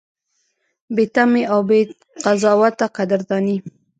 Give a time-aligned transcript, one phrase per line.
[0.95, 1.79] بې تمې او بې
[2.23, 3.57] قضاوته قدرداني: